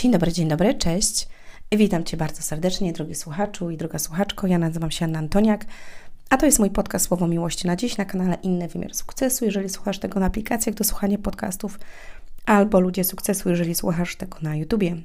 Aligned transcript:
Dzień 0.00 0.12
dobry, 0.12 0.32
dzień 0.32 0.48
dobry, 0.48 0.74
cześć. 0.74 1.28
Witam 1.72 2.04
Cię 2.04 2.16
bardzo 2.16 2.42
serdecznie, 2.42 2.92
drogi 2.92 3.14
słuchaczu 3.14 3.70
i 3.70 3.76
droga 3.76 3.98
słuchaczko. 3.98 4.46
Ja 4.46 4.58
nazywam 4.58 4.90
się 4.90 5.04
Anna 5.04 5.18
Antoniak, 5.18 5.64
a 6.30 6.36
to 6.36 6.46
jest 6.46 6.58
mój 6.58 6.70
podcast 6.70 7.06
Słowo 7.06 7.26
Miłości 7.26 7.66
na 7.66 7.76
dziś 7.76 7.96
na 7.96 8.04
kanale 8.04 8.36
Inny 8.42 8.68
Wymiar 8.68 8.94
Sukcesu. 8.94 9.44
Jeżeli 9.44 9.68
słuchasz 9.68 9.98
tego 9.98 10.20
na 10.20 10.26
aplikacjach 10.26 10.74
do 10.74 10.84
słuchania 10.84 11.18
podcastów, 11.18 11.78
albo 12.46 12.80
Ludzie 12.80 13.04
Sukcesu, 13.04 13.48
jeżeli 13.50 13.74
słuchasz 13.74 14.16
tego 14.16 14.38
na 14.42 14.56
YouTubie. 14.56 14.96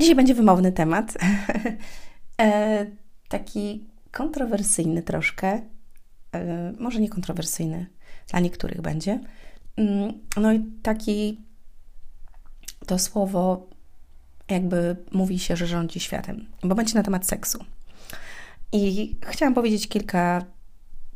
Dzisiaj 0.00 0.14
będzie 0.14 0.34
wymowny 0.34 0.72
temat, 0.72 1.14
e, 2.40 2.86
taki 3.28 3.86
kontrowersyjny 4.10 5.02
troszkę, 5.02 5.60
e, 6.32 6.72
może 6.80 7.00
nie 7.00 7.08
kontrowersyjny, 7.08 7.86
dla 8.30 8.40
niektórych 8.40 8.80
będzie. 8.80 9.20
Mm, 9.76 10.12
no 10.36 10.52
i 10.52 10.64
taki 10.82 11.47
to 12.88 12.98
słowo 12.98 13.66
jakby 14.48 14.96
mówi 15.12 15.38
się, 15.38 15.56
że 15.56 15.66
rządzi 15.66 16.00
światem, 16.00 16.46
bo 16.62 16.74
będzie 16.74 16.94
na 16.94 17.02
temat 17.02 17.26
seksu. 17.26 17.64
I 18.72 19.16
chciałam 19.26 19.54
powiedzieć 19.54 19.88
kilka 19.88 20.44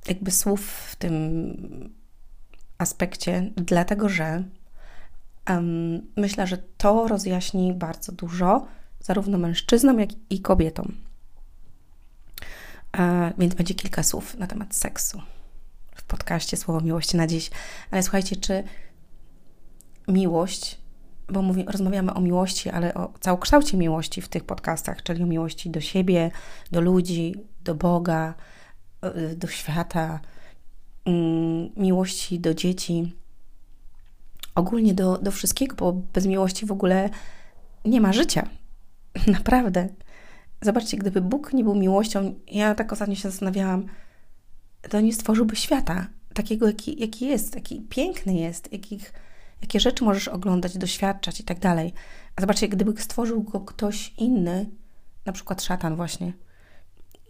jakby 0.08 0.30
słów 0.30 0.60
w 0.90 0.96
tym 0.96 1.94
aspekcie, 2.78 3.50
dlatego 3.56 4.08
że 4.08 4.44
um, 5.50 6.12
myślę, 6.16 6.46
że 6.46 6.58
to 6.58 7.08
rozjaśni 7.08 7.72
bardzo 7.72 8.12
dużo 8.12 8.66
zarówno 9.00 9.38
mężczyznom, 9.38 10.00
jak 10.00 10.10
i 10.30 10.40
kobietom. 10.40 10.96
E, 12.98 13.32
więc 13.38 13.54
będzie 13.54 13.74
kilka 13.74 14.02
słów 14.02 14.38
na 14.38 14.46
temat 14.46 14.74
seksu 14.74 15.22
w 15.94 16.02
podcaście 16.02 16.56
Słowo 16.56 16.80
Miłości 16.80 17.16
na 17.16 17.26
dziś. 17.26 17.50
Ale 17.90 18.02
słuchajcie, 18.02 18.36
czy 18.36 18.64
miłość 20.08 20.81
bo 21.28 21.42
mówi, 21.42 21.64
rozmawiamy 21.68 22.14
o 22.14 22.20
miłości, 22.20 22.70
ale 22.70 22.94
o 22.94 23.12
całokształcie 23.20 23.76
miłości 23.76 24.22
w 24.22 24.28
tych 24.28 24.44
podcastach, 24.44 25.02
czyli 25.02 25.22
o 25.22 25.26
miłości 25.26 25.70
do 25.70 25.80
siebie, 25.80 26.30
do 26.70 26.80
ludzi, 26.80 27.34
do 27.64 27.74
Boga, 27.74 28.34
y, 29.04 29.36
do 29.36 29.46
świata, 29.48 30.20
mm, 31.04 31.70
miłości 31.76 32.40
do 32.40 32.54
dzieci, 32.54 33.12
ogólnie 34.54 34.94
do, 34.94 35.18
do 35.18 35.30
wszystkiego, 35.30 35.76
bo 35.76 35.92
bez 35.92 36.26
miłości 36.26 36.66
w 36.66 36.72
ogóle 36.72 37.10
nie 37.84 38.00
ma 38.00 38.12
życia. 38.12 38.48
Naprawdę. 39.26 39.88
Zobaczcie, 40.60 40.96
gdyby 40.96 41.20
Bóg 41.20 41.52
nie 41.52 41.64
był 41.64 41.74
miłością, 41.74 42.34
ja 42.50 42.74
tak 42.74 42.92
ostatnio 42.92 43.14
się 43.14 43.30
zastanawiałam, 43.30 43.86
to 44.90 45.00
nie 45.00 45.12
stworzyłby 45.12 45.56
świata 45.56 46.06
takiego, 46.34 46.66
jaki, 46.66 47.00
jaki 47.00 47.26
jest, 47.26 47.54
jaki 47.54 47.80
piękny 47.80 48.34
jest, 48.34 48.72
jakich 48.72 49.12
jakie 49.62 49.80
rzeczy 49.80 50.04
możesz 50.04 50.28
oglądać, 50.28 50.78
doświadczać 50.78 51.40
i 51.40 51.44
tak 51.44 51.58
dalej. 51.58 51.94
A 52.36 52.40
zobaczcie, 52.40 52.68
gdyby 52.68 53.02
stworzył 53.02 53.42
go 53.42 53.60
ktoś 53.60 54.14
inny, 54.18 54.70
na 55.26 55.32
przykład 55.32 55.62
szatan 55.62 55.96
właśnie, 55.96 56.32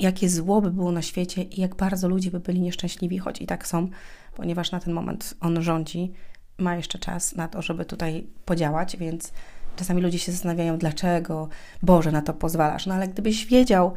jakie 0.00 0.28
zło 0.28 0.60
by 0.60 0.70
było 0.70 0.92
na 0.92 1.02
świecie 1.02 1.42
i 1.42 1.60
jak 1.60 1.74
bardzo 1.74 2.08
ludzie 2.08 2.30
by 2.30 2.40
byli 2.40 2.60
nieszczęśliwi, 2.60 3.18
choć 3.18 3.42
i 3.42 3.46
tak 3.46 3.66
są, 3.66 3.88
ponieważ 4.34 4.72
na 4.72 4.80
ten 4.80 4.92
moment 4.92 5.34
on 5.40 5.62
rządzi, 5.62 6.12
ma 6.58 6.76
jeszcze 6.76 6.98
czas 6.98 7.36
na 7.36 7.48
to, 7.48 7.62
żeby 7.62 7.84
tutaj 7.84 8.26
podziałać, 8.44 8.96
więc 8.96 9.32
czasami 9.76 10.02
ludzie 10.02 10.18
się 10.18 10.32
zastanawiają, 10.32 10.78
dlaczego 10.78 11.48
Boże 11.82 12.12
na 12.12 12.22
to 12.22 12.34
pozwalasz. 12.34 12.86
No 12.86 12.94
ale 12.94 13.08
gdybyś 13.08 13.46
wiedział 13.46 13.94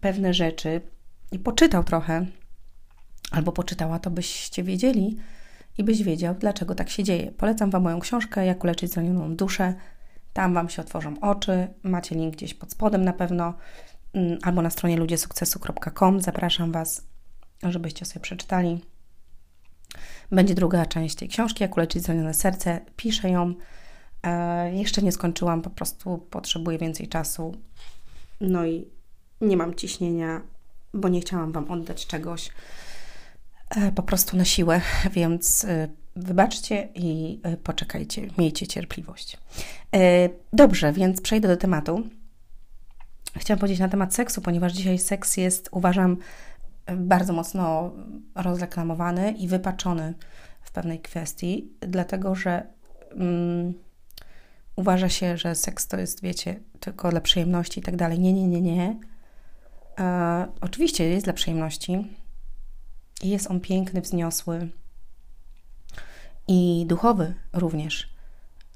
pewne 0.00 0.34
rzeczy 0.34 0.80
i 1.32 1.38
poczytał 1.38 1.84
trochę, 1.84 2.26
albo 3.30 3.52
poczytała, 3.52 3.98
to 3.98 4.10
byście 4.10 4.62
wiedzieli, 4.62 5.16
i 5.78 5.84
byś 5.84 6.02
wiedział, 6.02 6.34
dlaczego 6.34 6.74
tak 6.74 6.90
się 6.90 7.04
dzieje. 7.04 7.32
Polecam 7.32 7.70
Wam 7.70 7.82
moją 7.82 8.00
książkę 8.00 8.46
Jak 8.46 8.64
uleczyć 8.64 8.92
zranioną 8.92 9.36
duszę. 9.36 9.74
Tam 10.32 10.54
Wam 10.54 10.68
się 10.68 10.82
otworzą 10.82 11.20
oczy. 11.20 11.68
Macie 11.82 12.14
link 12.14 12.34
gdzieś 12.34 12.54
pod 12.54 12.72
spodem 12.72 13.04
na 13.04 13.12
pewno 13.12 13.54
mm, 14.12 14.38
albo 14.42 14.62
na 14.62 14.70
stronie 14.70 14.96
ludziesukcesu.com. 14.96 16.20
Zapraszam 16.20 16.72
Was, 16.72 17.06
żebyście 17.62 18.04
sobie 18.04 18.20
przeczytali. 18.20 18.80
Będzie 20.30 20.54
druga 20.54 20.86
część 20.86 21.14
tej 21.14 21.28
książki, 21.28 21.62
Jak 21.62 21.76
uleczyć 21.76 22.02
zranione 22.02 22.34
serce. 22.34 22.80
Piszę 22.96 23.30
ją. 23.30 23.54
E, 24.22 24.74
jeszcze 24.74 25.02
nie 25.02 25.12
skończyłam, 25.12 25.62
po 25.62 25.70
prostu 25.70 26.18
potrzebuję 26.18 26.78
więcej 26.78 27.08
czasu. 27.08 27.54
No 28.40 28.66
i 28.66 28.88
nie 29.40 29.56
mam 29.56 29.74
ciśnienia, 29.74 30.40
bo 30.94 31.08
nie 31.08 31.20
chciałam 31.20 31.52
Wam 31.52 31.70
oddać 31.70 32.06
czegoś, 32.06 32.50
po 33.94 34.02
prostu 34.02 34.36
na 34.36 34.44
siłę, 34.44 34.80
więc 35.12 35.64
e, 35.64 35.88
wybaczcie 36.16 36.88
i 36.94 37.40
e, 37.42 37.56
poczekajcie, 37.56 38.28
miejcie 38.38 38.66
cierpliwość. 38.66 39.38
Dobrze, 40.52 40.92
więc 40.92 41.20
przejdę 41.20 41.48
do 41.48 41.56
tematu. 41.56 42.02
Chciałam 43.36 43.58
powiedzieć 43.58 43.80
na 43.80 43.88
temat 43.88 44.14
seksu, 44.14 44.40
ponieważ 44.40 44.72
dzisiaj 44.72 44.98
seks 44.98 45.36
jest, 45.36 45.68
uważam, 45.72 46.16
bardzo 46.96 47.32
mocno 47.32 47.92
rozreklamowany 48.34 49.32
i 49.32 49.48
wypaczony 49.48 50.14
w 50.62 50.72
pewnej 50.72 51.00
kwestii, 51.00 51.72
dlatego 51.80 52.34
że 52.34 52.66
um, 53.10 53.74
uważa 54.76 55.08
się, 55.08 55.36
że 55.36 55.54
seks 55.54 55.88
to 55.88 55.96
jest, 55.96 56.22
wiecie, 56.22 56.60
tylko 56.80 57.10
dla 57.10 57.20
przyjemności 57.20 57.80
i 57.80 57.82
tak 57.82 57.96
dalej. 57.96 58.18
Nie, 58.18 58.32
nie, 58.32 58.48
nie, 58.48 58.60
nie. 58.60 59.00
E, 59.98 60.46
oczywiście 60.60 61.08
jest 61.08 61.26
dla 61.26 61.32
przyjemności, 61.32 62.16
jest 63.22 63.50
on 63.50 63.60
piękny, 63.60 64.00
wzniosły 64.00 64.68
i 66.48 66.84
duchowy 66.86 67.34
również. 67.52 68.08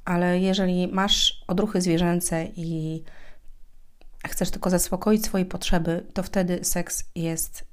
Ale 0.04 0.40
jeżeli 0.40 0.88
masz 0.88 1.44
odruchy 1.48 1.80
zwierzęce 1.80 2.46
i 2.56 3.02
chcesz 4.26 4.50
tylko 4.50 4.70
zaspokoić 4.70 5.24
swoje 5.24 5.44
potrzeby, 5.44 6.06
to 6.14 6.22
wtedy 6.22 6.64
seks 6.64 7.04
jest 7.14 7.64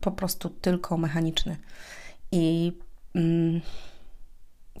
po 0.00 0.10
prostu 0.10 0.50
tylko 0.50 0.96
mechaniczny. 0.96 1.56
I 2.32 2.72
mm, 3.14 3.60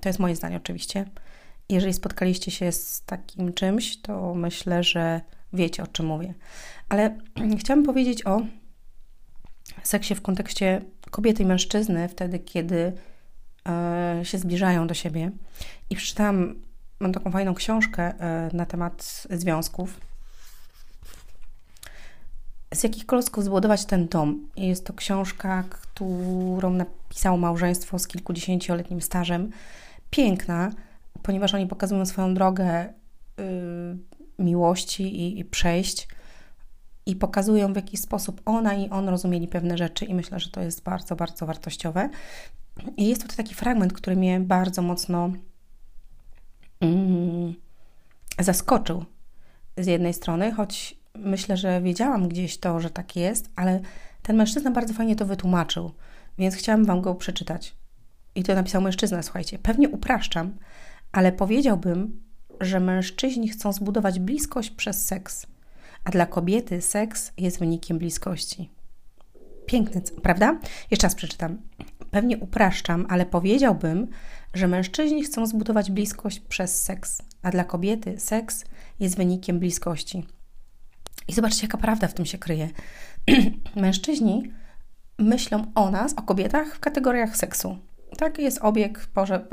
to 0.00 0.08
jest 0.08 0.18
moje 0.18 0.36
zdanie, 0.36 0.56
oczywiście. 0.56 1.04
Jeżeli 1.68 1.92
spotkaliście 1.92 2.50
się 2.50 2.72
z 2.72 3.02
takim 3.02 3.52
czymś, 3.52 3.96
to 3.96 4.34
myślę, 4.34 4.82
że 4.82 5.20
wiecie 5.52 5.82
o 5.82 5.86
czym 5.86 6.06
mówię. 6.06 6.34
Ale 6.88 7.18
chciałabym 7.60 7.86
powiedzieć 7.86 8.26
o 8.26 8.40
seksie 9.82 10.14
w 10.14 10.22
kontekście 10.22 10.82
kobiety 11.10 11.42
i 11.42 11.46
mężczyzny, 11.46 12.08
wtedy 12.08 12.38
kiedy 12.38 12.92
e, 13.68 14.20
się 14.22 14.38
zbliżają 14.38 14.86
do 14.86 14.94
siebie. 14.94 15.30
I 15.90 15.96
przeczytałam, 15.96 16.54
mam 17.00 17.12
taką 17.12 17.30
fajną 17.30 17.54
książkę 17.54 18.02
e, 18.02 18.50
na 18.52 18.66
temat 18.66 19.26
związków. 19.30 20.00
Z 22.74 22.82
jakich 22.82 23.06
kolosków 23.06 23.44
zbudować 23.44 23.84
ten 23.84 24.08
dom? 24.08 24.48
Jest 24.56 24.86
to 24.86 24.92
książka, 24.92 25.64
którą 25.70 26.70
napisało 26.70 27.36
małżeństwo 27.36 27.98
z 27.98 28.06
kilkudziesięcioletnim 28.06 29.00
stażem. 29.00 29.50
Piękna, 30.10 30.70
ponieważ 31.22 31.54
oni 31.54 31.66
pokazują 31.66 32.06
swoją 32.06 32.34
drogę 32.34 32.84
y, 32.84 32.92
miłości 34.38 35.02
i, 35.02 35.38
i 35.38 35.44
przejść 35.44 36.08
i 37.06 37.16
pokazują, 37.16 37.72
w 37.72 37.76
jaki 37.76 37.96
sposób 37.96 38.40
ona 38.44 38.74
i 38.74 38.90
on 38.90 39.08
rozumieli 39.08 39.48
pewne 39.48 39.78
rzeczy, 39.78 40.04
i 40.04 40.14
myślę, 40.14 40.40
że 40.40 40.50
to 40.50 40.60
jest 40.60 40.82
bardzo, 40.82 41.16
bardzo 41.16 41.46
wartościowe. 41.46 42.08
I 42.96 43.08
jest 43.08 43.22
tutaj 43.22 43.36
taki 43.36 43.54
fragment, 43.54 43.92
który 43.92 44.16
mnie 44.16 44.40
bardzo 44.40 44.82
mocno 44.82 45.30
mm, 46.80 47.54
zaskoczył 48.38 49.04
z 49.76 49.86
jednej 49.86 50.14
strony, 50.14 50.52
choć 50.52 50.96
myślę, 51.14 51.56
że 51.56 51.82
wiedziałam 51.82 52.28
gdzieś 52.28 52.58
to, 52.58 52.80
że 52.80 52.90
tak 52.90 53.16
jest, 53.16 53.50
ale 53.56 53.80
ten 54.22 54.36
mężczyzna 54.36 54.70
bardzo 54.70 54.94
fajnie 54.94 55.16
to 55.16 55.26
wytłumaczył, 55.26 55.92
więc 56.38 56.54
chciałam 56.54 56.84
Wam 56.84 57.00
go 57.00 57.14
przeczytać. 57.14 57.74
I 58.34 58.42
to 58.42 58.54
napisał 58.54 58.82
mężczyzna, 58.82 59.22
słuchajcie. 59.22 59.58
Pewnie 59.58 59.88
upraszczam, 59.88 60.56
ale 61.12 61.32
powiedziałbym, 61.32 62.22
że 62.60 62.80
mężczyźni 62.80 63.48
chcą 63.48 63.72
zbudować 63.72 64.20
bliskość 64.20 64.70
przez 64.70 65.06
seks 65.06 65.46
a 66.06 66.10
dla 66.10 66.26
kobiety 66.26 66.82
seks 66.82 67.32
jest 67.38 67.58
wynikiem 67.58 67.98
bliskości. 67.98 68.70
Piękny, 69.66 70.02
prawda? 70.22 70.58
Jeszcze 70.90 71.06
raz 71.06 71.14
przeczytam. 71.14 71.58
Pewnie 72.10 72.38
upraszczam, 72.38 73.06
ale 73.08 73.26
powiedziałbym, 73.26 74.06
że 74.54 74.68
mężczyźni 74.68 75.24
chcą 75.24 75.46
zbudować 75.46 75.90
bliskość 75.90 76.40
przez 76.40 76.82
seks, 76.82 77.22
a 77.42 77.50
dla 77.50 77.64
kobiety 77.64 78.20
seks 78.20 78.64
jest 79.00 79.16
wynikiem 79.16 79.58
bliskości. 79.58 80.26
I 81.28 81.32
zobaczcie, 81.32 81.66
jaka 81.66 81.78
prawda 81.78 82.08
w 82.08 82.14
tym 82.14 82.26
się 82.26 82.38
kryje. 82.38 82.68
mężczyźni 83.76 84.52
myślą 85.18 85.64
o 85.74 85.90
nas, 85.90 86.14
o 86.14 86.22
kobietach 86.22 86.74
w 86.74 86.80
kategoriach 86.80 87.36
seksu. 87.36 87.78
Tak, 88.18 88.38
jest 88.38 88.58
obieg, 88.62 89.06
porze, 89.06 89.46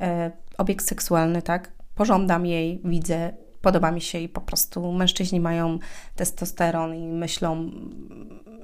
e, 0.00 0.32
obieg 0.58 0.82
seksualny, 0.82 1.42
tak? 1.42 1.72
Pożądam 1.94 2.46
jej, 2.46 2.80
widzę, 2.84 3.32
podoba 3.62 3.90
mi 3.90 4.00
się 4.00 4.18
i 4.18 4.28
po 4.28 4.40
prostu 4.40 4.92
mężczyźni 4.92 5.40
mają 5.40 5.78
testosteron 6.16 6.94
i 6.94 7.08
myślą 7.08 7.70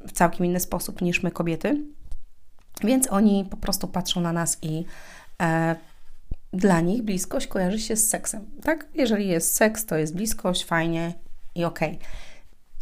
w 0.09 0.12
całkiem 0.12 0.47
inny 0.47 0.61
sposób 0.61 1.03
niż 1.03 1.23
my 1.23 1.31
kobiety. 1.31 1.85
Więc 2.85 3.12
oni 3.12 3.45
po 3.50 3.56
prostu 3.56 3.89
patrzą 3.89 4.21
na 4.21 4.33
nas 4.33 4.59
i 4.62 4.85
e, 5.43 5.77
dla 6.53 6.81
nich 6.81 7.03
bliskość 7.03 7.47
kojarzy 7.47 7.79
się 7.79 7.97
z 7.97 8.09
seksem, 8.09 8.47
tak? 8.62 8.87
Jeżeli 8.95 9.29
jest 9.29 9.55
seks, 9.55 9.87
to 9.87 9.97
jest 9.97 10.17
bliskość, 10.17 10.65
fajnie 10.65 11.15
i 11.55 11.65
okej. 11.65 11.97
Okay. 11.97 12.09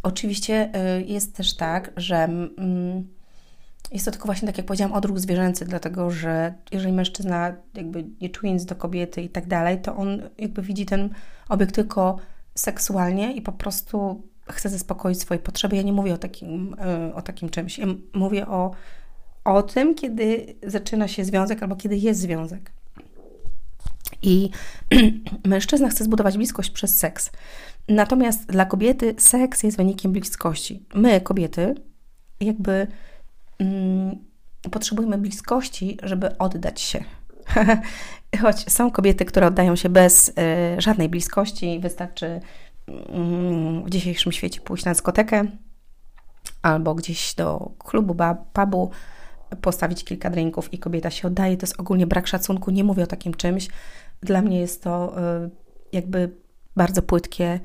Oczywiście 0.03 0.71
y, 0.99 1.03
jest 1.03 1.35
też 1.35 1.55
tak, 1.55 1.91
że 1.97 2.15
mm, 2.15 3.07
jest 3.91 4.05
to 4.05 4.11
tylko 4.11 4.25
właśnie, 4.25 4.47
tak 4.47 4.57
jak 4.57 4.65
powiedziałam, 4.65 4.93
odruch 4.93 5.19
zwierzęcy, 5.19 5.65
dlatego 5.65 6.11
że 6.11 6.53
jeżeli 6.71 6.93
mężczyzna 6.93 7.55
jakby 7.73 8.05
nie 8.21 8.29
czuje 8.29 8.53
nic 8.53 8.65
do 8.65 8.75
kobiety 8.75 9.21
i 9.21 9.29
tak 9.29 9.47
dalej, 9.47 9.81
to 9.81 9.95
on 9.95 10.21
jakby 10.37 10.61
widzi 10.61 10.85
ten 10.85 11.09
obiekt 11.49 11.75
tylko 11.75 12.17
seksualnie 12.55 13.33
i 13.33 13.41
po 13.41 13.51
prostu 13.51 14.23
chce 14.49 14.69
zaspokoić 14.69 15.21
swoje 15.21 15.39
potrzeby. 15.39 15.75
Ja 15.75 15.81
nie 15.81 15.93
mówię 15.93 16.13
o 16.13 16.17
takim, 16.17 16.75
y, 17.09 17.13
o 17.13 17.21
takim 17.21 17.49
czymś. 17.49 17.77
Ja 17.77 17.85
mówię 18.13 18.47
o, 18.47 18.71
o 19.43 19.63
tym, 19.63 19.95
kiedy 19.95 20.55
zaczyna 20.63 21.07
się 21.07 21.25
związek 21.25 21.63
albo 21.63 21.75
kiedy 21.75 21.97
jest 21.97 22.19
związek. 22.19 22.71
I 24.21 24.49
mężczyzna 25.45 25.89
chce 25.89 26.03
zbudować 26.03 26.37
bliskość 26.37 26.69
przez 26.69 26.97
seks. 26.97 27.31
Natomiast 27.87 28.45
dla 28.45 28.65
kobiety 28.65 29.15
seks 29.17 29.63
jest 29.63 29.77
wynikiem 29.77 30.11
bliskości. 30.11 30.85
My, 30.95 31.21
kobiety, 31.21 31.75
jakby 32.39 32.87
potrzebujemy 34.71 35.17
bliskości, 35.17 35.97
żeby 36.03 36.37
oddać 36.37 36.81
się. 36.81 37.03
Choć 38.41 38.71
są 38.71 38.91
kobiety, 38.91 39.25
które 39.25 39.47
oddają 39.47 39.75
się 39.75 39.89
bez 39.89 40.29
y, 40.29 40.33
żadnej 40.77 41.09
bliskości, 41.09 41.79
wystarczy 41.79 42.25
y, 42.25 42.41
w 43.85 43.89
dzisiejszym 43.89 44.31
świecie 44.31 44.61
pójść 44.61 44.85
na 44.85 44.91
dyskotekę 44.91 45.45
albo 46.61 46.95
gdzieś 46.95 47.35
do 47.35 47.71
klubu, 47.79 48.15
pubu, 48.53 48.91
postawić 49.61 50.03
kilka 50.03 50.29
drinków 50.29 50.73
i 50.73 50.79
kobieta 50.79 51.09
się 51.09 51.27
oddaje. 51.27 51.57
To 51.57 51.65
jest 51.65 51.79
ogólnie 51.79 52.07
brak 52.07 52.27
szacunku. 52.27 52.71
Nie 52.71 52.83
mówię 52.83 53.03
o 53.03 53.07
takim 53.07 53.33
czymś. 53.33 53.67
Dla 54.21 54.41
mnie 54.41 54.59
jest 54.59 54.83
to 54.83 55.15
y, 55.45 55.49
jakby 55.91 56.35
bardzo 56.75 57.01
płytkie. 57.01 57.59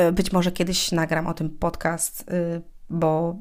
Y, 0.00 0.12
być 0.12 0.32
może 0.32 0.52
kiedyś 0.52 0.92
nagram 0.92 1.26
o 1.26 1.34
tym 1.34 1.50
podcast, 1.50 2.30
bo 2.90 3.36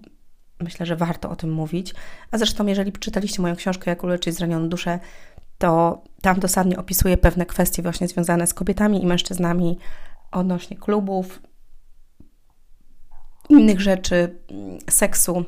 myślę, 0.65 0.85
że 0.85 0.95
warto 0.95 1.29
o 1.29 1.35
tym 1.35 1.51
mówić. 1.51 1.93
A 2.31 2.37
zresztą, 2.37 2.65
jeżeli 2.65 2.91
przeczytaliście 2.91 3.41
moją 3.41 3.55
książkę 3.55 3.91
Jak 3.91 4.03
uleczyć 4.03 4.35
zranioną 4.35 4.69
duszę, 4.69 4.99
to 5.57 6.03
tam 6.21 6.39
dosadnie 6.39 6.77
opisuję 6.77 7.17
pewne 7.17 7.45
kwestie 7.45 7.81
właśnie 7.81 8.07
związane 8.07 8.47
z 8.47 8.53
kobietami 8.53 9.03
i 9.03 9.05
mężczyznami 9.05 9.77
odnośnie 10.31 10.77
klubów, 10.77 11.41
innych 13.49 13.81
rzeczy, 13.81 14.39
seksu. 14.89 15.45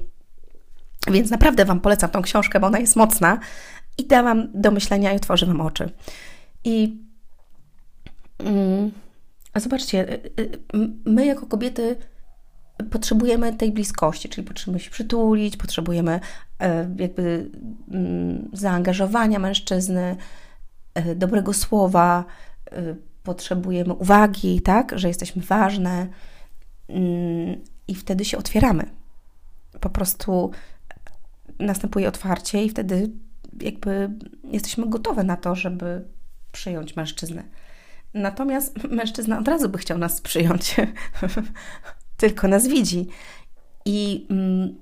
Więc 1.12 1.32
naprawdę 1.32 1.66
Wam 1.66 1.80
polecam 1.80 2.10
tą 2.10 2.22
książkę, 2.22 2.60
bo 2.60 2.68
ona 2.68 2.80
jest 2.80 2.96
mocna 2.96 3.40
i 3.98 4.06
da 4.06 4.24
Wam 4.24 4.48
do 4.54 4.72
myślenia 4.72 5.14
i 5.14 5.16
otworzy 5.16 5.46
Wam 5.46 5.62
oczy. 5.62 5.90
I 6.64 6.98
mm, 8.40 8.92
zobaczcie, 9.56 10.14
y, 10.14 10.32
y, 10.40 10.60
my 11.06 11.26
jako 11.26 11.46
kobiety 11.46 11.96
potrzebujemy 12.92 13.54
tej 13.54 13.72
bliskości, 13.72 14.30
czyli 14.30 14.48
potrzebujemy 14.48 14.80
się 14.80 14.92
przytulić, 14.92 15.58
potrzebujemy 15.58 16.20
e, 16.60 16.90
jakby 16.98 17.50
mm, 17.92 18.50
zaangażowania 18.54 19.40
mężczyzny, 19.40 20.16
e, 20.94 21.16
dobrego 21.16 21.54
słowa, 21.54 22.26
e, 22.72 22.96
potrzebujemy 23.24 23.94
uwagi, 23.94 24.62
tak, 24.62 25.00
że 25.00 25.08
jesteśmy 25.08 25.42
ważne 25.42 26.08
mm, 26.90 27.62
i 27.88 27.96
wtedy 27.96 28.26
się 28.26 28.38
otwieramy. 28.38 28.86
Po 29.82 29.90
prostu 29.90 30.52
następuje 31.60 32.08
otwarcie 32.08 32.64
i 32.64 32.70
wtedy 32.70 33.10
jakby 33.62 34.10
jesteśmy 34.44 34.90
gotowe 34.90 35.24
na 35.24 35.38
to, 35.38 35.56
żeby 35.56 36.08
przyjąć 36.52 36.96
mężczyznę. 36.96 37.44
Natomiast 38.14 38.84
mężczyzna 38.84 39.40
od 39.40 39.48
razu 39.48 39.70
by 39.70 39.78
chciał 39.78 39.98
nas 39.98 40.22
przyjąć, 40.22 40.76
tylko 42.18 42.48
nas 42.48 42.68
widzi. 42.68 43.08
I 43.86 44.28
mm, 44.30 44.76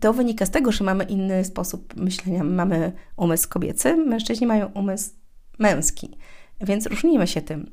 to 0.00 0.12
wynika 0.12 0.46
z 0.46 0.50
tego, 0.50 0.72
że 0.72 0.84
mamy 0.84 1.04
inny 1.04 1.44
sposób 1.44 1.96
myślenia. 1.96 2.44
Mamy 2.44 2.92
umysł 3.16 3.48
kobiecy, 3.48 3.96
mężczyźni 3.96 4.46
mają 4.46 4.66
umysł 4.66 5.10
męski, 5.58 6.18
więc 6.60 6.86
różnimy 6.86 7.26
się 7.26 7.42
tym. 7.42 7.70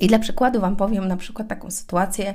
I 0.00 0.06
dla 0.06 0.18
przykładu 0.18 0.60
Wam 0.60 0.76
powiem 0.76 1.08
na 1.08 1.16
przykład 1.16 1.48
taką 1.48 1.70
sytuację, 1.70 2.34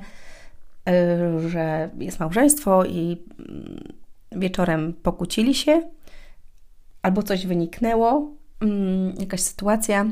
y, 0.89 1.49
że 1.49 1.89
jest 1.99 2.19
małżeństwo 2.19 2.85
i 2.85 3.23
mm, 3.39 3.83
wieczorem 4.31 4.93
pokłócili 4.93 5.53
się, 5.53 5.89
albo 7.01 7.23
coś 7.23 7.47
wyniknęło, 7.47 8.33
mm, 8.61 9.15
jakaś 9.19 9.41
sytuacja, 9.41 10.05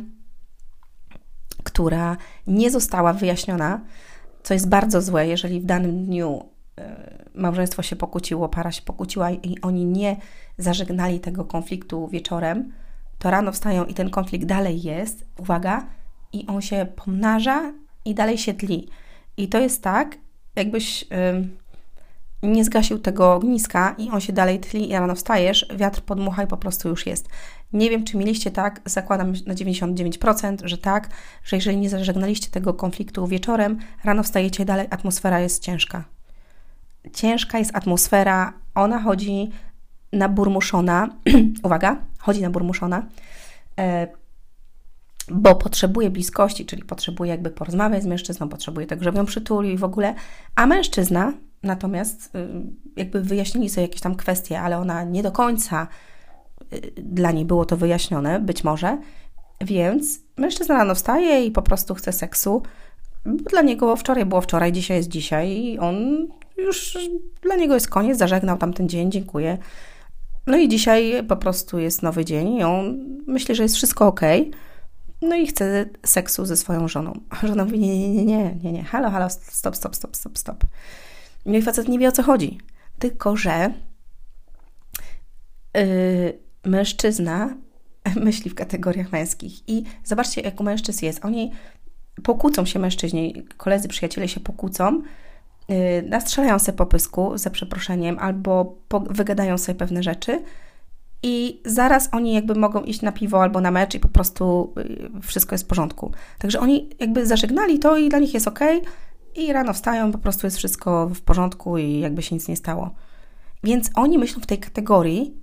która 1.63 2.17
nie 2.47 2.71
została 2.71 3.13
wyjaśniona, 3.13 3.81
co 4.43 4.53
jest 4.53 4.69
bardzo 4.69 5.01
złe, 5.01 5.27
jeżeli 5.27 5.61
w 5.61 5.65
danym 5.65 6.05
dniu 6.05 6.45
e, 6.77 7.25
małżeństwo 7.33 7.81
się 7.81 7.95
pokłóciło, 7.95 8.49
para 8.49 8.71
się 8.71 8.81
pokłóciła 8.81 9.31
i 9.31 9.61
oni 9.61 9.85
nie 9.85 10.17
zażegnali 10.57 11.19
tego 11.19 11.45
konfliktu 11.45 12.07
wieczorem, 12.07 12.73
to 13.19 13.31
rano 13.31 13.51
wstają 13.51 13.85
i 13.85 13.93
ten 13.93 14.09
konflikt 14.09 14.45
dalej 14.45 14.81
jest, 14.81 15.25
uwaga, 15.37 15.87
i 16.33 16.47
on 16.47 16.61
się 16.61 16.87
pomnaża 16.95 17.73
i 18.05 18.15
dalej 18.15 18.37
się 18.37 18.53
tli. 18.53 18.89
I 19.37 19.47
to 19.47 19.59
jest 19.59 19.83
tak, 19.83 20.17
jakbyś 20.55 21.05
nie 22.43 22.65
zgasił 22.65 22.99
tego 22.99 23.33
ogniska 23.33 23.95
i 23.97 24.09
on 24.09 24.21
się 24.21 24.33
dalej 24.33 24.59
tli 24.59 24.89
i 24.89 24.93
rano 24.93 25.15
wstajesz, 25.15 25.65
wiatr 25.75 26.01
podmucha 26.01 26.43
i 26.43 26.47
po 26.47 26.57
prostu 26.57 26.89
już 26.89 27.05
jest. 27.05 27.29
Nie 27.73 27.89
wiem, 27.89 28.03
czy 28.03 28.17
mieliście 28.17 28.51
tak, 28.51 28.81
zakładam 28.85 29.31
na 29.45 29.53
99%, 29.53 30.57
że 30.63 30.77
tak, 30.77 31.09
że 31.43 31.55
jeżeli 31.55 31.77
nie 31.77 31.89
zażegnaliście 31.89 32.49
tego 32.51 32.73
konfliktu 32.73 33.27
wieczorem, 33.27 33.79
rano 34.03 34.23
wstajecie 34.23 34.65
dalej, 34.65 34.87
atmosfera 34.89 35.39
jest 35.39 35.63
ciężka. 35.63 36.03
Ciężka 37.13 37.59
jest 37.59 37.75
atmosfera, 37.75 38.53
ona 38.75 39.01
chodzi 39.01 39.51
na 40.13 40.29
burmuszona, 40.29 41.09
uwaga, 41.63 41.97
chodzi 42.19 42.41
na 42.41 42.49
burmuszona, 42.49 43.05
e, 43.79 44.07
bo 45.31 45.55
potrzebuje 45.55 46.09
bliskości, 46.09 46.65
czyli 46.65 46.83
potrzebuje 46.83 47.31
jakby 47.31 47.49
porozmawiać 47.49 48.03
z 48.03 48.05
mężczyzną, 48.05 48.49
potrzebuje 48.49 48.87
tego, 48.87 49.03
żeby 49.03 49.17
ją 49.17 49.25
przytulił 49.25 49.71
i 49.71 49.77
w 49.77 49.83
ogóle, 49.83 50.15
a 50.55 50.65
mężczyzna 50.65 51.33
natomiast 51.63 52.35
y, 52.35 52.47
jakby 52.95 53.21
wyjaśnili 53.21 53.69
sobie 53.69 53.87
jakieś 53.87 54.01
tam 54.01 54.15
kwestie, 54.15 54.61
ale 54.61 54.77
ona 54.77 55.03
nie 55.03 55.23
do 55.23 55.31
końca 55.31 55.87
y, 56.73 56.91
dla 56.97 57.31
niej 57.31 57.45
było 57.45 57.65
to 57.65 57.77
wyjaśnione, 57.77 58.39
być 58.39 58.63
może, 58.63 58.97
więc 59.61 60.19
mężczyzna 60.37 60.77
rano 60.77 60.95
wstaje 60.95 61.45
i 61.45 61.51
po 61.51 61.61
prostu 61.61 61.95
chce 61.95 62.13
seksu, 62.13 62.61
dla 63.25 63.61
niego 63.61 63.95
wczoraj 63.95 64.25
było 64.25 64.41
wczoraj, 64.41 64.71
dzisiaj 64.71 64.97
jest 64.97 65.09
dzisiaj 65.09 65.49
i 65.49 65.79
on 65.79 66.27
już 66.57 66.97
dla 67.41 67.55
niego 67.55 67.73
jest 67.73 67.89
koniec, 67.89 68.17
zażegnał 68.17 68.57
tamten 68.57 68.89
dzień, 68.89 69.11
dziękuję. 69.11 69.57
No 70.47 70.57
i 70.57 70.67
dzisiaj 70.67 71.23
po 71.27 71.37
prostu 71.37 71.79
jest 71.79 72.03
nowy 72.03 72.25
dzień 72.25 72.53
i 72.53 72.63
on 72.63 72.99
myśli, 73.27 73.55
że 73.55 73.63
jest 73.63 73.75
wszystko 73.75 74.07
ok. 74.07 74.21
No 75.21 75.35
i 75.35 75.47
chce 75.47 75.85
seksu 76.05 76.45
ze 76.45 76.57
swoją 76.57 76.87
żoną. 76.87 77.19
Żona 77.43 77.65
mówi, 77.65 77.79
nie, 77.79 77.99
nie, 77.99 78.09
nie, 78.09 78.25
nie, 78.25 78.55
nie, 78.63 78.71
nie, 78.71 78.83
halo, 78.83 79.09
halo, 79.09 79.29
stop, 79.29 79.75
stop, 79.75 79.95
stop, 79.95 80.15
stop, 80.15 80.37
stop. 80.37 80.63
No 81.49 81.57
i 81.57 81.61
facet 81.61 81.87
nie 81.87 81.99
wie 81.99 82.07
o 82.07 82.11
co 82.11 82.23
chodzi. 82.23 82.57
Tylko, 82.99 83.37
że 83.37 83.73
yy, 85.75 86.39
mężczyzna 86.65 87.55
myśli 88.25 88.51
w 88.51 88.55
kategoriach 88.55 89.11
męskich. 89.11 89.69
I 89.69 89.83
zobaczcie, 90.03 90.41
jak 90.41 90.59
u 90.59 90.63
mężczyzn 90.63 91.05
jest. 91.05 91.25
Oni 91.25 91.51
pokłócą 92.23 92.65
się 92.65 92.79
mężczyźni, 92.79 93.43
koledzy, 93.57 93.87
przyjaciele 93.87 94.27
się 94.27 94.39
pokłócą, 94.39 95.01
yy, 95.69 95.77
nastrzelają 96.09 96.59
sobie 96.59 96.77
po 96.77 96.85
pysku, 96.85 97.37
za 97.37 97.49
przeproszeniem, 97.49 98.19
albo 98.19 98.75
po, 98.87 98.99
wygadają 98.99 99.57
sobie 99.57 99.77
pewne 99.77 100.03
rzeczy 100.03 100.43
i 101.23 101.61
zaraz 101.65 102.09
oni 102.11 102.33
jakby 102.33 102.55
mogą 102.55 102.83
iść 102.83 103.01
na 103.01 103.11
piwo 103.11 103.43
albo 103.43 103.61
na 103.61 103.71
mecz 103.71 103.95
i 103.95 103.99
po 103.99 104.07
prostu 104.07 104.73
yy, 104.75 105.21
wszystko 105.21 105.53
jest 105.53 105.63
w 105.63 105.67
porządku. 105.67 106.11
Także 106.39 106.59
oni 106.59 106.89
jakby 106.99 107.25
zażegnali 107.25 107.79
to 107.79 107.97
i 107.97 108.09
dla 108.09 108.19
nich 108.19 108.33
jest 108.33 108.47
ok, 108.47 108.59
i 109.35 109.53
rano 109.53 109.73
wstają, 109.73 110.11
po 110.11 110.17
prostu 110.17 110.47
jest 110.47 110.57
wszystko 110.57 111.09
w 111.09 111.21
porządku 111.21 111.77
i 111.77 111.99
jakby 111.99 112.21
się 112.21 112.35
nic 112.35 112.47
nie 112.47 112.55
stało. 112.55 112.95
Więc 113.63 113.91
oni 113.95 114.17
myślą 114.17 114.41
w 114.41 114.45
tej 114.45 114.57
kategorii 114.57 115.37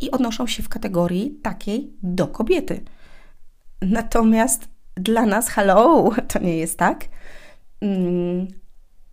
i 0.00 0.10
odnoszą 0.10 0.46
się 0.46 0.62
w 0.62 0.68
kategorii 0.68 1.30
takiej 1.42 1.92
do 2.02 2.26
kobiety. 2.26 2.84
Natomiast 3.82 4.68
dla 4.94 5.26
nas, 5.26 5.48
hello, 5.48 6.10
to 6.32 6.38
nie 6.38 6.56
jest 6.56 6.78
tak. 6.78 7.04
Mm, 7.80 8.46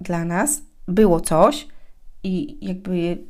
dla 0.02 0.26
nas 0.26 0.62
było 0.88 1.22
coś 1.22 1.68
i 2.24 2.66
jakby 2.68 3.26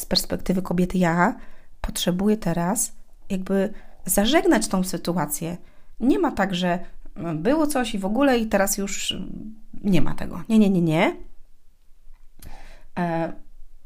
z 0.00 0.06
perspektywy 0.06 0.62
kobiety 0.62 0.98
ja 0.98 1.36
potrzebuję 1.80 2.36
teraz 2.36 2.92
jakby 3.30 3.72
zażegnać 4.04 4.68
tą 4.68 4.84
sytuację. 4.84 5.56
Nie 6.00 6.18
ma 6.18 6.32
tak, 6.32 6.54
że 6.54 6.78
było 7.34 7.66
coś 7.66 7.94
i 7.94 7.98
w 7.98 8.04
ogóle 8.04 8.38
i 8.38 8.46
teraz 8.46 8.78
już 8.78 9.16
nie 9.84 10.02
ma 10.02 10.14
tego. 10.14 10.42
Nie, 10.48 10.58
nie, 10.58 10.70
nie, 10.70 10.82
nie. 10.82 11.16
E, 12.98 13.32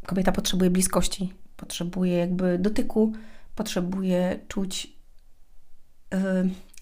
kobieta 0.06 0.32
potrzebuje 0.32 0.70
bliskości, 0.70 1.32
potrzebuje 1.56 2.16
jakby 2.16 2.58
dotyku, 2.58 3.12
potrzebuje 3.54 4.38
czuć 4.48 5.02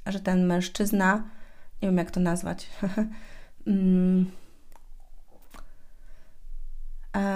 że 0.07 0.21
ten 0.21 0.47
mężczyzna, 0.47 1.25
nie 1.83 1.89
wiem 1.89 1.97
jak 1.97 2.11
to 2.11 2.21
nazwać, 2.21 2.71
mm, 3.67 4.31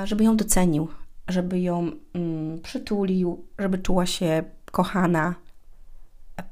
żeby 0.05 0.25
ją 0.25 0.37
docenił, 0.37 0.89
żeby 1.29 1.61
ją 1.61 1.91
mm, 2.15 2.61
przytulił, 2.61 3.47
żeby 3.59 3.79
czuła 3.79 4.07
się 4.07 4.45
kochana 4.73 5.35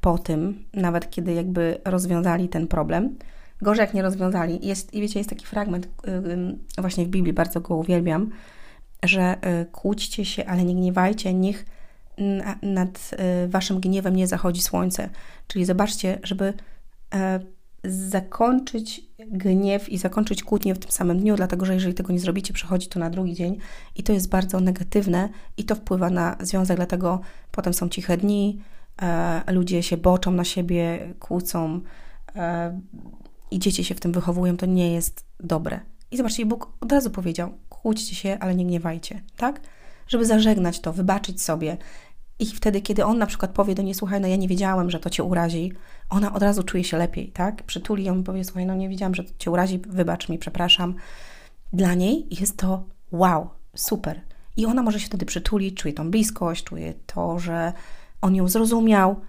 po 0.00 0.19
tym, 0.19 0.64
nawet 0.73 1.11
kiedy 1.11 1.33
jakby 1.33 1.81
rozwiązali 1.85 2.49
ten 2.49 2.67
problem. 2.67 3.19
Gorzej 3.62 3.83
jak 3.83 3.95
nie 3.95 4.02
rozwiązali. 4.02 4.66
Jest, 4.66 4.95
I 4.95 5.00
wiecie, 5.00 5.21
jest 5.21 5.31
taki 5.31 5.47
fragment, 5.47 5.88
właśnie 6.78 7.07
w 7.07 7.09
Biblii, 7.09 7.33
bardzo 7.33 7.61
go 7.61 7.76
uwielbiam, 7.76 8.31
że 9.02 9.37
y, 9.62 9.66
kłóćcie 9.66 10.25
się, 10.25 10.47
ale 10.47 10.64
nie 10.64 10.75
gniewajcie, 10.75 11.35
niech 11.35 11.64
nad 12.62 13.11
y, 13.45 13.49
waszym 13.49 13.81
gniewem 13.81 14.16
nie 14.16 14.26
zachodzi 14.26 14.62
słońce. 14.62 15.09
Czyli 15.47 15.64
zobaczcie, 15.64 16.19
żeby 16.23 16.54
e, 17.14 17.40
zakończyć 17.85 19.00
gniew 19.31 19.88
i 19.88 19.99
zakończyć 19.99 20.42
kłótnię 20.42 20.75
w 20.75 20.78
tym 20.78 20.90
samym 20.90 21.19
dniu, 21.19 21.37
dlatego 21.37 21.66
że 21.66 21.75
jeżeli 21.75 21.95
tego 21.95 22.12
nie 22.12 22.19
zrobicie, 22.19 22.54
przechodzi 22.54 22.88
to 22.88 23.00
na 23.00 23.11
drugi 23.11 23.35
dzień 23.35 23.59
i 23.97 24.02
to 24.02 24.12
jest 24.12 24.28
bardzo 24.28 24.61
negatywne 24.61 25.28
i 25.57 25.64
to 25.64 25.75
wpływa 25.75 26.11
na 26.11 26.37
związek, 26.40 26.76
dlatego 26.76 27.21
potem 27.50 27.75
są 27.75 27.88
ciche 27.88 28.16
dni, 28.16 28.62
e, 29.02 29.52
ludzie 29.52 29.83
się 29.83 29.97
boczą 29.97 30.31
na 30.31 30.45
siebie, 30.45 31.14
kłócą 31.19 31.81
e, 32.37 32.81
i 33.55 33.59
dzieci 33.59 33.85
się 33.85 33.95
w 33.95 34.01
tym 34.01 34.13
wychowują, 34.13 34.57
to 34.57 34.67
nie 34.67 34.93
jest 34.93 35.25
dobre. 35.41 35.81
I 36.11 36.17
zobaczcie, 36.17 36.47
Bóg 36.47 36.73
od 36.81 36.93
razu 36.93 37.11
powiedział: 37.11 37.53
kłóćcie 37.69 38.15
się, 38.15 38.39
ale 38.41 38.55
nie 38.55 38.67
gniewajcie, 38.67 39.23
tak? 39.37 39.61
Żeby 40.09 40.27
zażegnać 40.27 40.81
to, 40.81 40.93
wybaczyć 40.93 41.43
sobie. 41.43 41.77
I 42.39 42.47
wtedy, 42.47 42.81
kiedy 42.81 43.05
on 43.05 43.19
na 43.19 43.27
przykład 43.27 43.51
powie 43.51 43.75
do 43.75 43.83
niej, 43.83 43.95
słuchaj, 43.95 44.21
no 44.21 44.29
ja 44.29 44.37
nie 44.37 44.49
wiedziałem, 44.49 44.91
że 44.91 45.01
to 45.01 45.11
cię 45.11 45.25
urazi, 45.25 45.73
ona 46.11 46.35
od 46.35 46.43
razu 46.43 46.63
czuje 46.63 46.85
się 46.85 46.97
lepiej, 46.97 47.29
tak? 47.29 47.63
Przytuli 47.63 48.05
ją 48.05 48.21
i 48.21 48.23
powie, 48.23 48.45
słuchaj, 48.45 48.67
no 48.67 48.75
nie 48.75 48.89
wiedziałam, 48.89 49.15
że 49.15 49.25
to 49.25 49.31
cię 49.39 49.51
urazi, 49.51 49.79
wybacz 49.79 50.29
mi, 50.29 50.39
przepraszam. 50.39 50.95
Dla 51.73 51.95
niej 51.95 52.27
jest 52.41 52.57
to 52.57 52.85
wow, 53.13 53.51
super. 53.77 54.21
I 54.57 54.67
ona 54.67 54.83
może 54.83 55.01
się 55.01 55.07
wtedy 55.07 55.27
przytulić, 55.27 55.75
czuje 55.77 55.95
tą 55.95 56.11
bliskość, 56.11 56.65
czuje 56.65 56.95
to, 57.07 57.39
że 57.39 57.73
on 58.21 58.35
ją 58.35 58.49
zrozumiał 58.49 59.21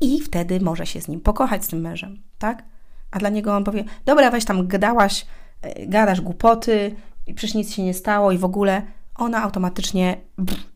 i 0.00 0.20
wtedy 0.20 0.60
może 0.60 0.86
się 0.86 1.00
z 1.00 1.08
nim 1.08 1.20
pokochać, 1.20 1.64
z 1.64 1.68
tym 1.68 1.80
mężem, 1.80 2.22
tak? 2.38 2.64
A 3.10 3.18
dla 3.18 3.28
niego 3.28 3.56
on 3.56 3.64
powie, 3.64 3.84
dobra, 4.04 4.30
weź 4.30 4.44
tam 4.44 4.66
gadałaś, 4.66 5.26
e, 5.62 5.86
gadasz 5.86 6.20
głupoty 6.20 6.96
i 7.26 7.34
przecież 7.34 7.54
nic 7.54 7.74
się 7.74 7.82
nie 7.82 7.94
stało 7.94 8.32
i 8.32 8.38
w 8.38 8.44
ogóle 8.44 8.82
ona 9.14 9.42
automatycznie 9.42 10.20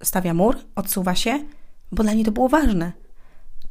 stawia 0.03 0.35
mur, 0.35 0.59
odsuwa 0.75 1.15
się, 1.15 1.45
bo 1.93 2.03
dla 2.03 2.13
niej 2.13 2.25
to 2.25 2.33
było 2.33 2.49
ważne. 2.49 2.93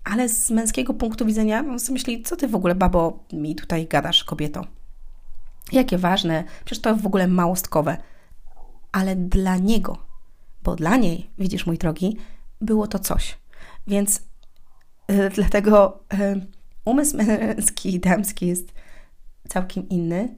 Ale 0.04 0.30
z 0.30 0.52
męskiego 0.52 0.94
punktu 0.94 1.26
widzenia 1.26 1.60
on 1.60 1.80
sobie 1.80 1.94
myśli, 1.94 2.24
co 2.24 2.36
ty 2.36 2.48
w 2.48 2.56
ogóle, 2.56 2.76
babo, 2.76 3.24
mi 3.34 3.56
tutaj 3.56 3.88
gadasz, 3.88 4.24
kobieto? 4.24 4.66
Jakie 5.72 5.98
ważne, 5.98 6.44
przecież 6.66 6.82
to 6.82 6.96
w 6.96 7.06
ogóle 7.06 7.28
małostkowe. 7.28 7.98
Ale 8.92 9.16
dla 9.16 9.58
niego, 9.58 9.98
bo 10.64 10.76
dla 10.76 10.98
niej, 10.98 11.30
widzisz, 11.38 11.66
mój 11.66 11.78
drogi, 11.78 12.18
było 12.62 12.88
to 12.88 13.00
coś. 13.00 13.38
Więc 13.88 14.22
yy, 15.08 15.30
dlatego 15.30 16.04
yy, 16.14 16.48
umysł 16.90 17.18
męski 17.18 17.96
i 17.96 18.00
damski 18.00 18.48
jest 18.48 18.74
całkiem 19.48 19.90
inny 19.90 20.36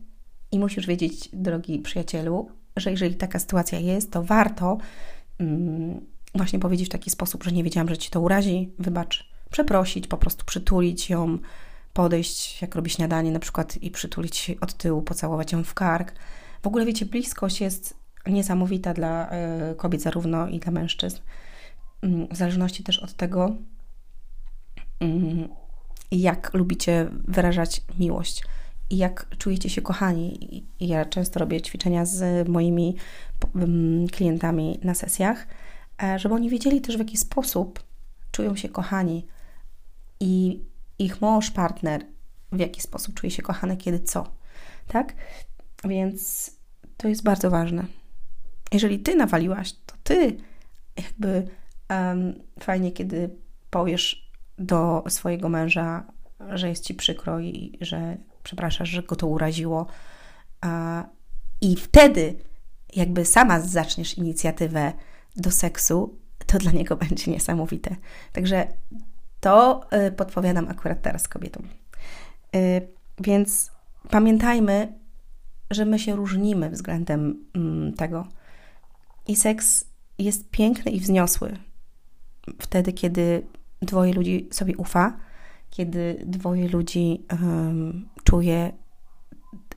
i 0.51 0.59
musisz 0.59 0.87
wiedzieć, 0.87 1.29
drogi 1.33 1.79
przyjacielu, 1.79 2.49
że 2.75 2.91
jeżeli 2.91 3.15
taka 3.15 3.39
sytuacja 3.39 3.79
jest, 3.79 4.11
to 4.11 4.23
warto 4.23 4.77
mm, 5.39 6.01
właśnie 6.35 6.59
powiedzieć 6.59 6.87
w 6.87 6.91
taki 6.91 7.09
sposób, 7.09 7.43
że 7.43 7.51
nie 7.51 7.63
wiedziałam, 7.63 7.89
że 7.89 7.97
ci 7.97 8.09
to 8.09 8.21
urazi, 8.21 8.73
wybacz, 8.79 9.31
przeprosić, 9.51 10.07
po 10.07 10.17
prostu 10.17 10.45
przytulić 10.45 11.09
ją, 11.09 11.37
podejść, 11.93 12.61
jak 12.61 12.75
robi 12.75 12.89
śniadanie 12.89 13.31
na 13.31 13.39
przykład 13.39 13.77
i 13.77 13.91
przytulić 13.91 14.51
od 14.61 14.73
tyłu, 14.73 15.01
pocałować 15.01 15.51
ją 15.51 15.63
w 15.63 15.73
kark. 15.73 16.13
W 16.61 16.67
ogóle 16.67 16.85
wiecie, 16.85 17.05
bliskość 17.05 17.61
jest 17.61 17.97
niesamowita 18.27 18.93
dla 18.93 19.31
y, 19.71 19.75
kobiet 19.75 20.01
zarówno 20.01 20.47
i 20.47 20.59
dla 20.59 20.71
mężczyzn. 20.71 21.17
Y, 22.05 22.27
w 22.31 22.37
zależności 22.37 22.83
też 22.83 22.99
od 22.99 23.13
tego, 23.13 23.55
y, 25.03 25.49
jak 26.11 26.53
lubicie 26.53 27.09
wyrażać 27.27 27.81
miłość 27.99 28.43
i 28.89 28.97
jak 28.97 29.27
czujecie 29.37 29.69
się 29.69 29.81
kochani. 29.81 30.65
Ja 30.79 31.05
często 31.05 31.39
robię 31.39 31.61
ćwiczenia 31.61 32.05
z 32.05 32.47
moimi 32.49 32.95
klientami 34.11 34.79
na 34.83 34.93
sesjach, 34.93 35.47
e, 36.03 36.19
żeby 36.19 36.35
oni 36.35 36.49
wiedzieli 36.49 36.81
też, 36.81 36.95
w 36.95 36.99
jaki 36.99 37.17
sposób 37.17 37.83
czują 38.31 38.55
się 38.55 38.69
kochani 38.69 39.27
i 40.19 40.61
ich 40.99 41.21
mąż, 41.21 41.51
partner, 41.51 42.05
w 42.51 42.59
jaki 42.59 42.81
sposób 42.81 43.15
czuje 43.15 43.31
się 43.31 43.41
kochany, 43.41 43.77
kiedy 43.77 43.99
co. 43.99 44.31
Tak? 44.87 45.13
Więc 45.83 46.51
to 46.97 47.07
jest 47.07 47.23
bardzo 47.23 47.49
ważne. 47.49 47.85
Jeżeli 48.71 48.99
ty 48.99 49.15
nawaliłaś, 49.15 49.73
to 49.85 49.95
ty 50.03 50.37
jakby 50.97 51.47
um, 51.89 52.33
fajnie, 52.59 52.91
kiedy 52.91 53.29
powiesz 53.69 54.30
do 54.57 55.03
swojego 55.09 55.49
męża, 55.49 56.03
że 56.49 56.69
jest 56.69 56.83
ci 56.83 56.93
przykro 56.93 57.39
i 57.39 57.77
że 57.81 58.17
przepraszasz, 58.43 58.89
że 58.89 59.03
go 59.03 59.15
to 59.15 59.27
uraziło. 59.27 59.87
I 61.61 61.75
wtedy, 61.75 62.35
jakby 62.95 63.25
sama 63.25 63.59
zaczniesz 63.59 64.17
inicjatywę 64.17 64.93
do 65.35 65.51
seksu, 65.51 66.17
to 66.45 66.57
dla 66.57 66.71
niego 66.71 66.95
będzie 66.95 67.31
niesamowite. 67.31 67.95
Także 68.31 68.67
to 69.39 69.81
y, 70.07 70.11
podpowiadam 70.11 70.67
akurat 70.67 71.01
teraz 71.01 71.27
kobietom. 71.27 71.67
Y, 72.55 72.87
więc 73.19 73.71
pamiętajmy, 74.09 74.93
że 75.71 75.85
my 75.85 75.99
się 75.99 76.15
różnimy 76.15 76.69
względem 76.69 77.45
mm, 77.53 77.93
tego. 77.93 78.27
I 79.27 79.35
seks 79.35 79.85
jest 80.17 80.49
piękny 80.49 80.91
i 80.91 80.99
wzniosły 80.99 81.57
wtedy, 82.59 82.93
kiedy 82.93 83.43
dwoje 83.81 84.13
ludzi 84.13 84.49
sobie 84.51 84.77
ufa, 84.77 85.17
kiedy 85.69 86.23
dwoje 86.25 86.67
ludzi 86.67 87.25
um, 87.31 88.09
czuje 88.23 88.71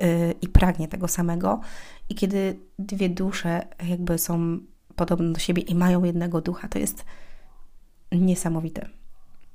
y, 0.02 0.34
i 0.42 0.48
pragnie 0.48 0.88
tego 0.88 1.08
samego, 1.08 1.60
i 2.08 2.14
kiedy 2.14 2.58
dwie 2.78 3.08
dusze 3.08 3.66
jakby 3.88 4.18
są 4.18 4.58
podobne 4.96 5.32
do 5.32 5.38
siebie 5.38 5.62
i 5.62 5.74
mają 5.74 6.04
jednego 6.04 6.40
ducha, 6.40 6.68
to 6.68 6.78
jest 6.78 7.04
niesamowite, 8.12 8.88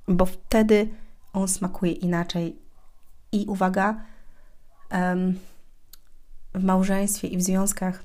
bo 0.08 0.26
wtedy 0.26 0.90
on 1.34 1.48
smakuje 1.48 1.92
inaczej. 1.92 2.56
I 3.32 3.46
uwaga, 3.46 4.02
um, 4.92 5.40
w 6.54 6.64
małżeństwie 6.64 7.28
i 7.28 7.38
w 7.38 7.44
związkach 7.44 8.04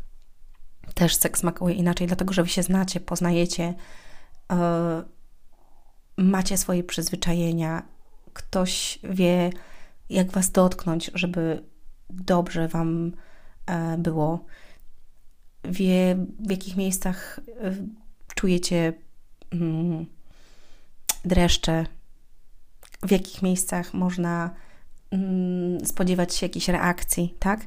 też 0.94 1.16
seks 1.16 1.40
smakuje 1.40 1.74
inaczej, 1.74 2.06
dlatego 2.06 2.34
że 2.34 2.42
wy 2.42 2.48
się 2.48 2.62
znacie, 2.62 3.00
poznajecie, 3.00 3.74
yy, 4.50 4.56
macie 6.16 6.56
swoje 6.56 6.84
przyzwyczajenia, 6.84 7.82
ktoś 8.32 8.98
wie, 9.02 9.50
jak 10.10 10.30
was 10.30 10.50
dotknąć, 10.50 11.10
żeby 11.14 11.62
dobrze 12.10 12.68
wam 12.68 13.12
e, 13.66 13.98
było. 13.98 14.44
Wie, 15.64 16.16
w 16.46 16.50
jakich 16.50 16.76
miejscach 16.76 17.40
e, 17.60 17.74
czujecie 18.34 18.92
mm, 19.52 20.06
dreszcze, 21.24 21.86
w 23.02 23.10
jakich 23.10 23.42
miejscach 23.42 23.94
można 23.94 24.50
mm, 25.10 25.86
spodziewać 25.86 26.34
się 26.34 26.46
jakiejś 26.46 26.68
reakcji, 26.68 27.34
tak? 27.38 27.66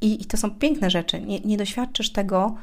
I, 0.00 0.22
I, 0.22 0.24
to 0.24 0.36
są 0.36 0.50
piękne 0.50 0.90
rzeczy. 0.90 1.20
Nie, 1.20 1.40
nie 1.40 1.56
doświadczysz 1.56 2.12
tego 2.12 2.54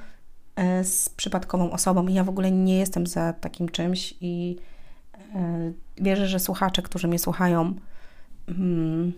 e, 0.56 0.84
z 0.84 1.10
przypadkową 1.10 1.72
osobą. 1.72 2.08
Ja 2.08 2.24
w 2.24 2.30
ogóle 2.30 2.52
nie 2.52 2.78
jestem 2.78 3.08
za 3.08 3.34
takim 3.34 3.70
czymś 3.70 4.14
i 4.22 4.58
wierzę, 5.98 6.28
że 6.28 6.40
słuchacze, 6.40 6.82
którzy 6.82 7.08
mnie 7.08 7.20
słuchają, 7.20 7.74
hmm, 8.48 9.14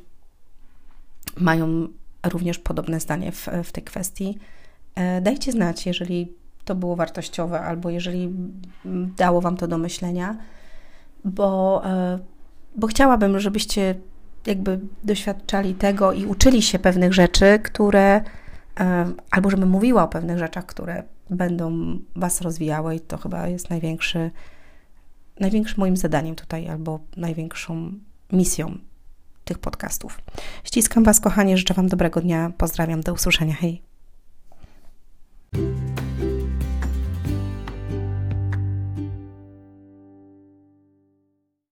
mają 1.38 1.88
również 2.25 2.60
podobne 2.60 3.00
zdanie 3.00 3.32
w, 3.32 3.48
w 3.63 3.72
tej 3.72 3.84
kwestii. 3.84 4.38
E, 4.96 5.22
dajcie 5.22 5.51
znać, 5.51 5.86
jeżeli 5.86 6.34
to 6.66 6.75
było 6.75 6.96
wartościowe, 6.96 7.62
albo 7.62 7.89
jeżeli 7.89 8.34
dało 9.18 9.42
Wam 9.42 9.58
to 9.58 9.68
do 9.68 9.77
myślenia, 9.77 10.38
bo, 11.25 11.82
e, 11.86 12.20
bo 12.75 12.88
chciałabym, 12.88 13.39
żebyście 13.39 13.96
jakby 14.46 14.80
doświadczali 15.04 15.75
tego 15.75 16.13
i 16.13 16.25
uczyli 16.25 16.62
się 16.62 16.80
pewnych 16.80 17.13
rzeczy, 17.13 17.60
które, 17.63 18.22
e, 18.80 19.12
albo 19.32 19.50
żebym 19.50 19.70
mówiła 19.70 20.04
o 20.04 20.08
pewnych 20.08 20.38
rzeczach, 20.38 20.66
które 20.66 21.04
będą 21.30 21.98
Was 22.16 22.42
rozwijały, 22.42 22.96
i 22.96 23.00
to 23.00 23.18
chyba 23.18 23.48
jest 23.48 23.70
największy 23.70 24.32
największym 25.39 25.79
moim 25.79 25.98
zadaniem 25.98 26.36
tutaj, 26.36 26.67
albo 26.67 27.00
największą 27.17 27.91
misją 28.32 28.77
tych 29.46 29.60
podcastów. 29.60 30.20
Ściskam 30.63 31.03
Was, 31.03 31.20
kochanie, 31.20 31.58
życzę 31.58 31.74
Wam 31.74 31.88
dobrego 31.88 32.22
dnia. 32.22 32.51
Pozdrawiam, 32.58 33.01
do 33.01 33.13
usłyszenia. 33.13 33.53
Hej. 33.53 33.82